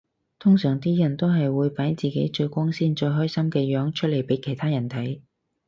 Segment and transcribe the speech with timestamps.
[0.39, 5.21] 通常啲人都係會擺自己最光鮮最開心嘅樣出嚟俾其他人睇